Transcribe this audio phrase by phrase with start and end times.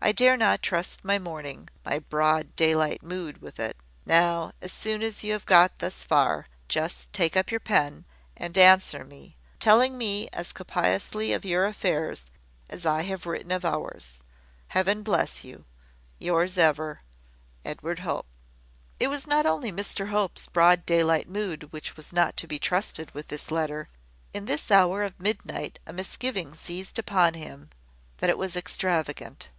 [0.00, 3.76] I dare not trust my morning my broad daylight mood with it.
[4.06, 8.56] Now, as soon as you have got thus far, just take up your pen, and
[8.56, 12.24] answer me, telling me as copiously of your affairs
[12.70, 14.20] as I have written of ours.
[14.68, 15.66] Heaven bless you.
[16.18, 17.02] "Yours ever,
[17.62, 18.24] "Edward Hope."
[18.98, 23.10] It was not only Mr Hope's broad daylight mood which was not to be trusted
[23.10, 23.90] with this letter.
[24.32, 27.68] In this hour of midnight a misgiving seized upon him
[28.16, 29.50] that it was extravagant.